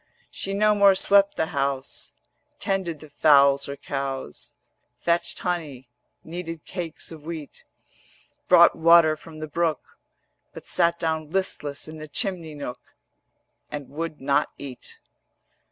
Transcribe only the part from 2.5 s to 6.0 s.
Tended the fowls or cows, Fetched honey,